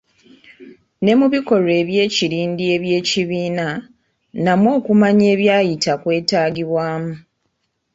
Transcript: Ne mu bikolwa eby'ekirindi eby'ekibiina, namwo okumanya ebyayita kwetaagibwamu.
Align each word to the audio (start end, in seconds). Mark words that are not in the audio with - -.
Ne 1.03 1.13
mu 1.19 1.27
bikolwa 1.33 1.73
eby'ekirindi 1.81 2.63
eby'ekibiina, 2.75 3.67
namwo 4.43 4.69
okumanya 4.79 5.25
ebyayita 5.33 5.91
kwetaagibwamu. 6.01 7.13